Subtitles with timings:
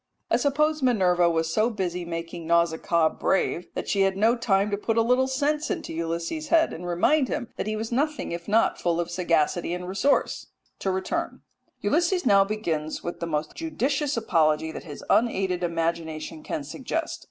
[0.31, 4.75] I suppose Minerva was so busy making Nausicaa brave that she had no time to
[4.77, 8.47] put a little sense into Ulysses' head, and remind him that he was nothing if
[8.47, 10.47] not full of sagacity and resource.
[10.79, 11.43] To return
[11.81, 17.19] Ulysses now begins with the most judicious apology that his unaided imagination can suggest.